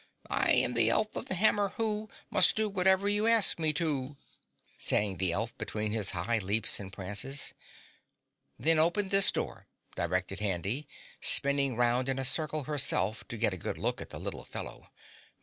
"I 0.31 0.49
am 0.53 0.73
the 0.73 0.89
elf 0.89 1.15
of 1.15 1.27
the 1.27 1.35
hammer, 1.35 1.73
who 1.77 2.09
Must 2.31 2.55
do 2.55 2.67
whatever 2.69 3.07
you 3.07 3.27
ask 3.27 3.59
me 3.59 3.71
to," 3.73 4.17
sang 4.75 5.17
the 5.17 5.31
elf 5.31 5.55
between 5.59 5.91
his 5.91 6.09
high 6.17 6.39
leaps 6.39 6.79
and 6.79 6.91
prances. 6.91 7.53
"Then 8.57 8.79
open 8.79 9.09
this 9.09 9.31
door," 9.31 9.67
directed 9.95 10.39
Handy, 10.39 10.87
spinning 11.19 11.75
round 11.75 12.09
in 12.09 12.17
a 12.17 12.25
circle 12.25 12.63
herself 12.63 13.27
to 13.27 13.37
get 13.37 13.53
a 13.53 13.57
good 13.57 13.77
look 13.77 14.01
at 14.01 14.09
the 14.09 14.19
little 14.19 14.43
fellow. 14.43 14.89